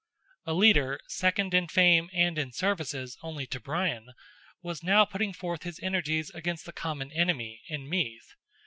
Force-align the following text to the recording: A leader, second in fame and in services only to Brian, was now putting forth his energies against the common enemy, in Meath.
A 0.47 0.55
leader, 0.55 0.99
second 1.05 1.53
in 1.53 1.67
fame 1.67 2.09
and 2.11 2.39
in 2.39 2.51
services 2.51 3.19
only 3.21 3.45
to 3.45 3.59
Brian, 3.59 4.15
was 4.63 4.81
now 4.81 5.05
putting 5.05 5.31
forth 5.31 5.61
his 5.61 5.79
energies 5.83 6.31
against 6.31 6.65
the 6.65 6.73
common 6.73 7.11
enemy, 7.11 7.61
in 7.67 7.87
Meath. 7.87 8.33